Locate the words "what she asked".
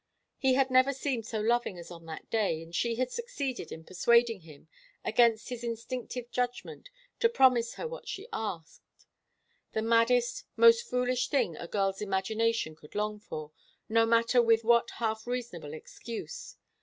7.87-9.05